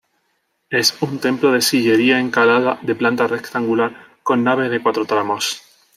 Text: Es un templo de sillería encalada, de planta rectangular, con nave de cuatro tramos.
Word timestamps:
Es 0.71 0.99
un 1.03 1.19
templo 1.19 1.51
de 1.51 1.61
sillería 1.61 2.19
encalada, 2.19 2.79
de 2.81 2.95
planta 2.95 3.27
rectangular, 3.27 3.93
con 4.23 4.43
nave 4.43 4.67
de 4.67 4.81
cuatro 4.81 5.05
tramos. 5.05 5.61